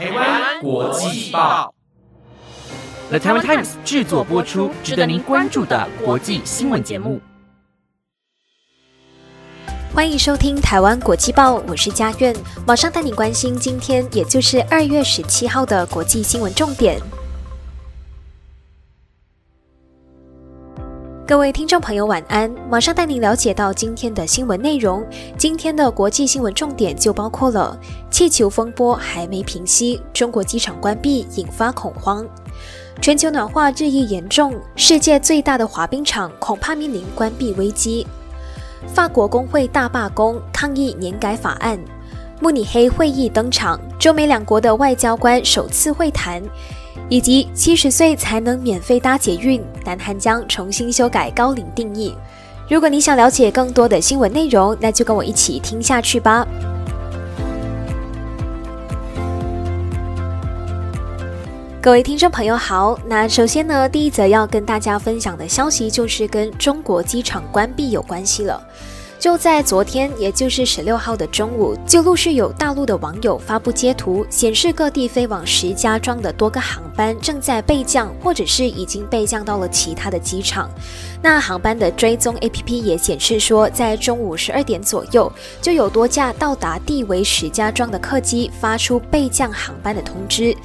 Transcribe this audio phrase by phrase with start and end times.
[0.00, 1.74] 台湾国际报
[3.10, 7.20] ，The Taiwan Times 制作播出，值得您关注的国际新闻节目。
[9.92, 12.34] 欢迎收听台湾国际报，我是佳苑，
[12.66, 16.98] 马上带你关心今天，也就是二月十七号的国际新闻重点。
[21.30, 22.52] 各位听众朋友，晚安！
[22.68, 25.06] 马上带您了解到今天的新闻内容。
[25.38, 27.78] 今天的国际新闻重点就包括了：
[28.10, 32.24] 气球风波还没平息，中国机场关闭引发恐慌；
[33.00, 38.04] 全球暖化日益严重，世界最大的滑冰场恐怕面临关闭危机；
[38.92, 41.78] 法国工会大罢工抗议年改法案；
[42.40, 46.42] 慕尼黑会议登场，中美两国的外交官首次会谈。
[47.08, 52.14] 以及七十岁才能免费搭捷运，南韩将重新修改高龄定义。
[52.68, 56.46] 如果你想了解更多的新闻内容，那就跟我一起听下去吧。
[61.82, 68.62] 各位听众朋友好，那首先呢，第一则要跟大家分享的消息就是跟中国机场关闭有关系了。
[69.20, 80.70] 就在昨天，也就是十六号的中午，就陆续有大陆的网友发布截图，显示各地飞往石家庄的多个航班正在备降，或者是已经备降到了其他的机场。
[81.20, 90.56] 那航班的追踪 APP 也显示说，在中午十二点左右，就有多架到达地为石家庄的客机发出备降航班的通知。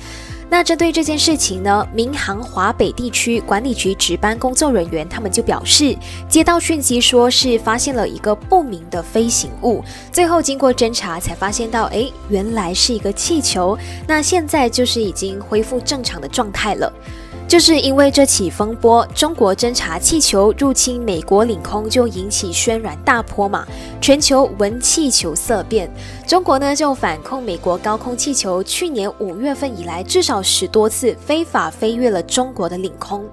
[0.49, 5.95] 那针对这件事情呢，民航华北地区管理局值班工作人员他们就表示，
[6.29, 13.77] 接到讯息说是发现了一个不明的飞行物，最后经过侦查才发现到，哎，原来是一个气球。
[14.07, 16.91] 那现在就是已经恢复正常的状态了。
[17.47, 23.63] 就是因为这起风波，中国侦察气球入侵美国领空就引起轩然大波嘛，
[24.05, 25.89] 全球闻气球色变。
[26.27, 33.27] 中国呢就反控美国高空气球去年五月份以来至少十多次非法飞越了中国的领空。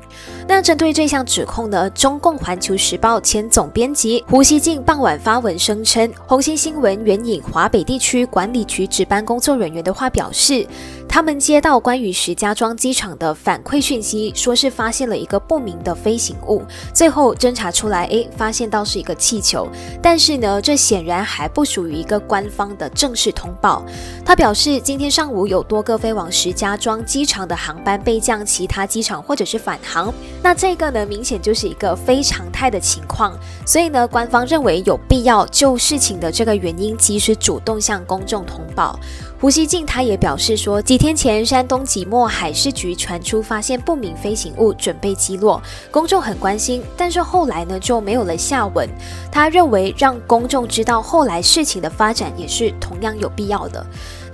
[0.48, 10.66] 那针对这项指控呢，中共环球时报前总编辑胡锡进傍晚发文声称，红星新闻援引华北地区管理局值班工作人员的话表示。
[11.08, 16.62] 他们接到关于石家庄机场的反馈讯息，说是发现了一个不明的飞行物，
[16.94, 19.68] 最后侦查出来，诶，发现到是一个气球。
[20.00, 23.84] 但是呢，这显然还不属于一个官方的正式通报。
[24.24, 30.10] 他表示，今天上午有多个飞往石家庄机场的航班备降其他机场或者是返航，
[30.42, 33.38] 那这个呢，明显就是一个非常态的情况。
[33.64, 38.98] 所以呢，官方认为有必要就事情的这个原因及时主动向公众通报。
[39.40, 45.60] 胡锡进他也表示说，几天前山东即墨海事局传出发现不明飞行物，准备击落，
[45.90, 48.88] 公众很关心，但是后来呢就没有了下文。
[49.30, 53.84] 他认为让公众知道后来事情的发展也是同样有必要的。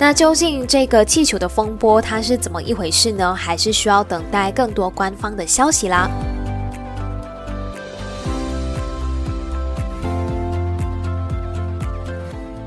[0.00, 3.34] 那究竟这个气球的风波它是怎么一回事呢？
[3.34, 6.08] 还是需要等待更多官方的消息啦。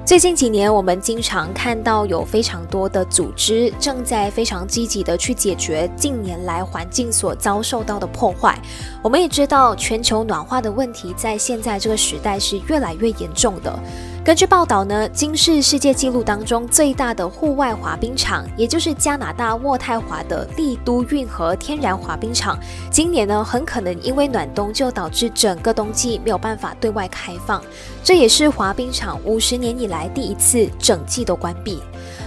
[0.06, 8.59] 最近几年，我们经常看到有非常多的组织正在非常积极的去解决近年来环境所遭受到的破坏。
[9.02, 13.80] 我们也知道，全球暖化的问题在现在这个时代是越来越严重的。
[14.24, 22.56] 根据报道呢，今是世界纪录当中最大的户外滑冰场，也就是加拿大渥太华的丽都运河天然滑冰场，
[22.92, 27.64] 今年呢很可能因为暖冬就导致整个冬季没有办法对外开放，
[28.04, 31.82] 这也是滑冰场五十年以来第一次整季都关闭。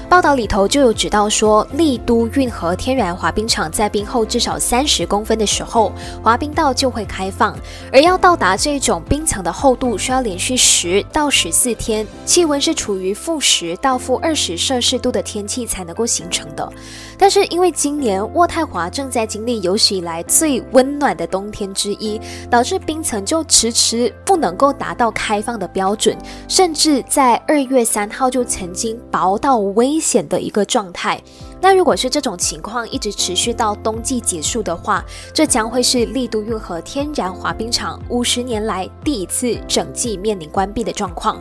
[0.08, 5.90] 报道里头就有指到说，丽都运河天然滑冰场在冰厚至少三十公分的时候，
[6.22, 7.56] 滑冰道就会开放，
[7.92, 16.72] 而要到达这种冰层的厚度，需要连续十到十四天，气温是处于负十到负二十摄氏度的天气才能够形成的。
[17.18, 26.16] 但是因为今年渥太华正在经历有史以来最温暖的冬天之一，导致冰层就迟迟不能够达到开放的标准，
[26.46, 30.04] 甚至在二月三号就曾经薄到微危。
[30.04, 31.20] 险的一个状态。
[31.62, 35.02] 那如果是这种情况一直持续到冬季结束的话，
[35.32, 41.38] 这将会是丽都运河天然滑冰场五十年来第一次整季面临关闭的状况。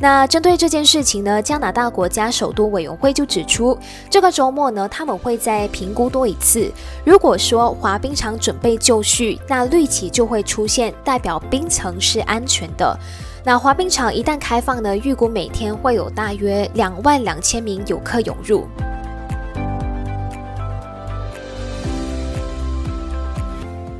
[0.00, 3.78] 那针对这件事情呢，加拿大国家首都委员会就指出，
[4.10, 6.68] 这个周末呢，他们会再评估多一次。
[7.04, 12.98] 如果说滑冰场准备就绪，那绿旗就会出现，代表冰层是安全的。
[13.46, 18.66] 那滑冰场一旦开放呢，预估每天会有大约两万两千名游客涌入。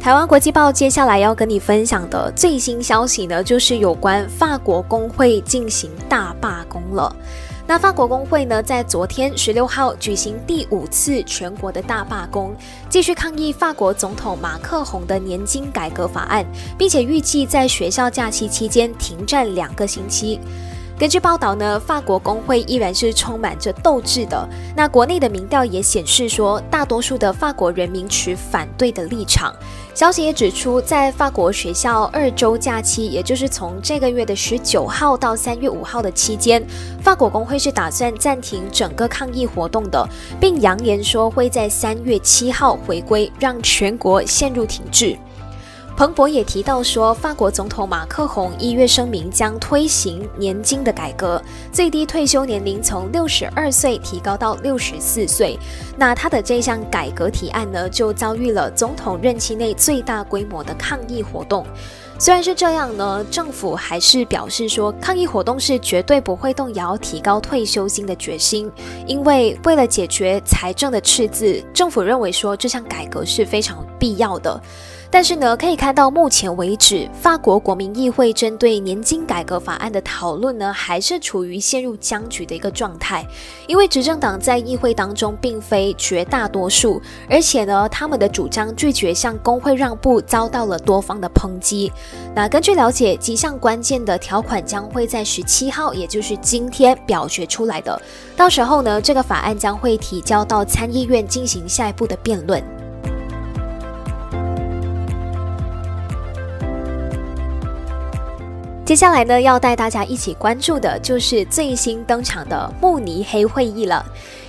[0.01, 7.15] 台湾国际报接下来要跟你分享的最新消息呢，就是有关法国工会进行大罢工了。
[7.67, 12.55] 那法国工会呢，在昨天十六号举行第五次全国的大罢工，
[12.91, 16.45] 继续抗议法国总统马克宏的年金改革法案，
[16.77, 20.39] 并且预计在学校假期期间停战两个星期。
[20.97, 24.47] 根据报道呢，法国工会依然是充满着斗志的。
[24.77, 29.53] 那国内的民调也显示说，大多数的法国人民持反对的立场。
[29.95, 36.61] 消息也指出，在法国学校二周假期，也就是从这个月的十九号到三月五号的期间，
[37.01, 40.05] 法国工会是打算暂停整个抗议活动的，
[40.41, 45.17] 并扬言说会在三月七号回归，让全国陷入停滞。
[45.97, 55.57] 彭博也提到说，法国总统马克宏一月声明将推行年金的改革，最低退休年龄从六十二岁提高到六十四岁。
[55.97, 61.65] 那他的这项改革提案呢，就遭遇了总统任期内最大规模的抗议活动。
[62.19, 68.71] 虽然是这样呢，政府还是表示说，抗议活动是绝对不会动摇提高退休金的决心，
[69.07, 74.61] 因为为了解决财政的赤字，政府认为说这项改革是非常必要的。
[75.11, 83.25] 但是呢，可以看到目前为止，法国国民议会针对年金改革法案的讨论呢，还是处于陷入僵局的一个状态。
[83.69, 91.93] 因为执政党在议会当中并非绝大多数，而且呢，他们的主张拒绝向工会让步，遭到了多方的抨击。
[92.35, 98.03] 那根据了解，几项关键的条款将会在十七号，也就是今天表决出来的。
[98.37, 102.61] 到时候呢，这个法案将会提交到参议院进行下一步的辩论。
[108.85, 114.05] 接下来呢，要带大家一起关注的就是最新登场的慕尼黑会议了。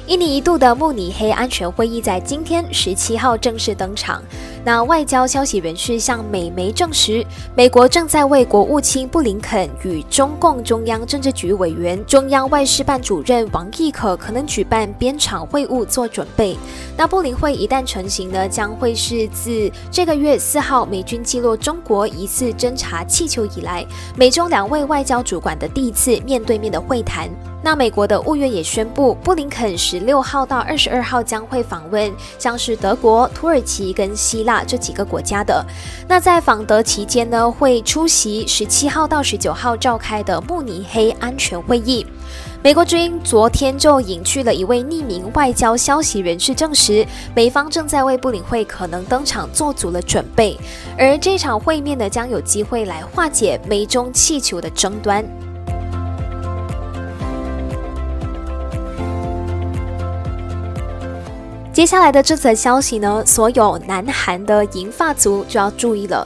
[0.05, 4.21] 一年一度的慕尼黑安全会议在今天十七号正式登场。
[4.65, 7.23] 那外交消息人士向美媒证实，
[7.55, 16.57] 美国正在为国务卿布林肯与中共中央政治局委员、中央外事办主任王毅可可能举办边场会晤做准备。
[16.97, 23.85] 那布林会一旦成型呢，将会是自这个月四号美军击落中国疑似侦察气球以来，
[24.17, 27.29] 美中两位外交主管的第一次面对面的会谈。
[27.61, 35.65] 那美国的务院也宣布，布林肯十六号到二十二号将会访问像是德国、土耳其跟希腊这几个国家的。
[36.07, 42.05] 那在访德期间呢，会出席十七号到十九号召开的慕尼黑安全会议。
[42.63, 47.05] 美国之音昨天就引去了一位匿名外交消息人士证实，
[47.35, 50.57] 美方正在为布林会可能登场做足了准备，
[50.97, 55.23] 而这场会面呢，将有机会来化解美中气球的争端。
[61.75, 66.25] 接下来的这则消息呢，所有南韩的银发族就要注意了。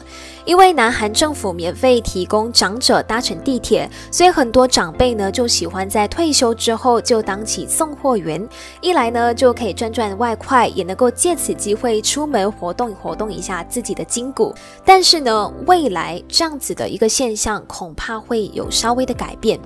[0.49, 8.49] 因为南韩政府免费提供长者搭乘地铁，所以很多长辈呢就喜欢在退休之后就当起送货员。
[8.81, 14.51] 一来呢就可以赚赚外快，也能够借此机会出门活动活动一下自己的筋骨。
[14.83, 19.59] 但是呢，未来这样子的一个现象恐怕会有稍微的改变，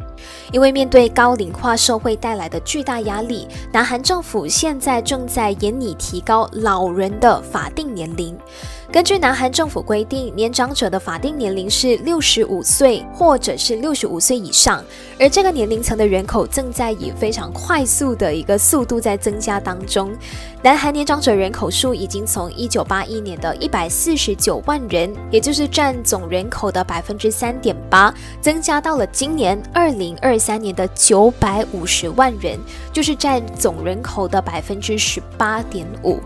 [0.51, 8.37] 因为面对高龄化社会带来的巨大压力，南韩政府现在正在严拟提高老人的法定年龄。
[8.93, 14.85] 根据南韩政府规定，年长者的法定年龄是六十五岁，或者是六十五岁以上。
[15.19, 20.15] 而这个年龄层的人口正在以非常快速的一个速度在增加当中。
[20.61, 32.59] 南韩年长者人口数已经从一九八一年的一百四十九万人，也就是占总人口的百分之三点八，增加到了今年二零二三年的九百五十万人，
[32.91, 36.19] 就是占总人口的百分之十八点五。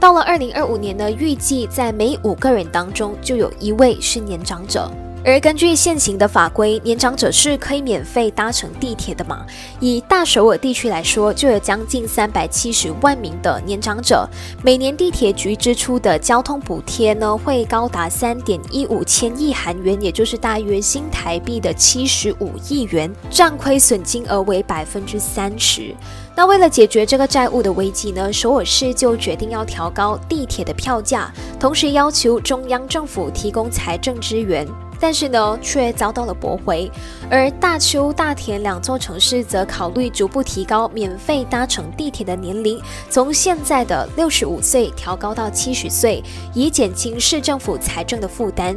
[0.00, 4.88] 到了二零二五年呢，预计在每五个人当中就有一位是年长者。
[5.24, 9.44] 而根据现行的法规，年长者是可以免费搭乘地铁的嘛？
[9.80, 14.26] 以大首尔地区来说，就有将近三百七十万名的年长者，
[14.62, 25.94] 每年地铁局支出的交通补贴呢，会高达三点一五千亿韩元，也就是大约新台币的七十五亿元，占亏损金额为百分之三十。
[26.34, 34.66] 那为了解决这个债务的危机呢，首尔市就决定要调高地铁的票价，同时要求中央政府提供财政支援。
[35.00, 36.90] 但是呢，却遭到了驳回。
[37.30, 46.22] 而大邱、大田两座城市则考虑逐步提高免费搭乘地铁的年龄，从现在的六十五岁调高到七十岁，
[46.54, 48.76] 以减轻市政府财政的负担。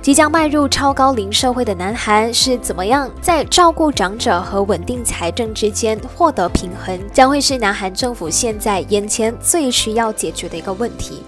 [0.00, 11.22] 即将迈入超高龄社会的南韩是怎么样在照顾长者和稳定财政之间获得平衡，将会是南韩政府现在眼前最需要解决的一个问题。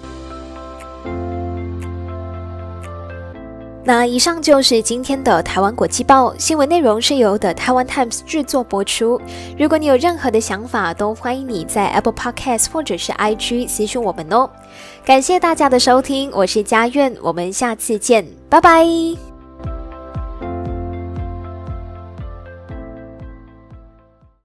[3.82, 9.20] 那以上就是今天的台湾国际报新闻内容，是由的台湾 Times 制作播出。
[9.58, 14.48] 如果你有任何的想法，都欢迎你在 Apple Podcast 或者是 IG 私讯我们哦。
[15.04, 19.29] 感谢大家的收听，我是佳苑，我们下次见，拜拜。